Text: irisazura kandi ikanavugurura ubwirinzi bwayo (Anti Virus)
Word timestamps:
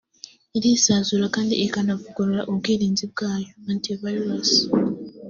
irisazura 0.57 1.25
kandi 1.35 1.53
ikanavugurura 1.65 2.41
ubwirinzi 2.51 3.05
bwayo 3.11 3.49
(Anti 3.69 3.91
Virus) 4.01 4.49